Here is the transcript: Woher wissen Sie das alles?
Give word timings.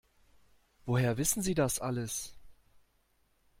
Woher 0.87 1.17
wissen 1.17 1.43
Sie 1.43 1.53
das 1.53 1.77
alles? 1.77 2.33